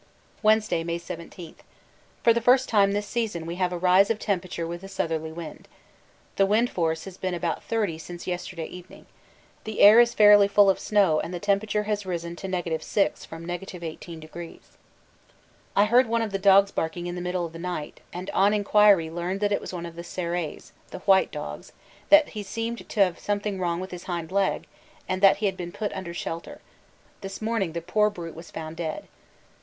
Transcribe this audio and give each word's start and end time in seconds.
Wednesday, 0.41 0.83
May 0.83 0.97
17. 0.97 1.57
For 2.23 2.33
the 2.33 2.41
first 2.41 2.67
time 2.67 2.91
this 2.93 3.05
season 3.05 3.45
we 3.45 3.57
have 3.57 3.71
a 3.71 3.77
rise 3.77 4.09
of 4.09 4.17
temperature 4.17 4.65
with 4.65 4.81
a 4.81 4.87
southerly 4.87 5.31
wind. 5.31 5.67
The 6.37 6.47
wind 6.47 6.71
force 6.71 7.05
has 7.05 7.17
been 7.17 7.35
about 7.35 7.63
30 7.63 7.99
since 7.99 8.25
yesterday 8.25 8.65
evening; 8.65 9.05
the 9.63 9.79
air 9.79 9.99
is 9.99 10.15
fairly 10.15 10.47
full 10.47 10.71
of 10.71 10.79
snow 10.79 11.19
and 11.19 11.31
the 11.31 11.39
temperature 11.39 11.83
has 11.83 12.03
risen 12.03 12.35
to 12.37 12.47
6° 12.47 13.27
from 13.27 13.45
18°. 13.45 14.59
I 15.75 15.85
heard 15.85 16.07
one 16.07 16.23
of 16.23 16.31
the 16.31 16.39
dogs 16.39 16.71
barking 16.71 17.05
in 17.05 17.13
the 17.13 17.21
middle 17.21 17.45
of 17.45 17.53
the 17.53 17.59
night, 17.59 17.99
and 18.11 18.31
on 18.31 18.55
inquiry 18.55 19.11
learned 19.11 19.39
that 19.41 19.51
it 19.51 19.61
was 19.61 19.71
one 19.71 19.85
of 19.85 19.95
the 19.95 20.01
'Serais,' 20.01 20.63
that 20.89 22.29
he 22.29 22.41
seemed 22.41 22.89
to 22.89 22.99
have 23.03 23.19
something 23.19 23.59
wrong 23.59 23.79
with 23.79 23.91
his 23.91 24.05
hind 24.05 24.31
leg, 24.31 24.65
and 25.07 25.21
that 25.21 25.37
he 25.37 25.45
had 25.45 25.55
been 25.55 25.71
put 25.71 25.93
under 25.93 26.11
shelter. 26.11 26.59
This 27.21 27.39
morning 27.39 27.73
the 27.73 27.81
poor 27.81 28.09
brute 28.09 28.33
was 28.33 28.49
found 28.49 28.77
dead. 28.77 29.07